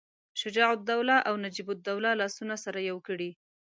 [0.41, 3.29] شجاع الدوله او نجیب الدوله لاسونه سره یو کړي.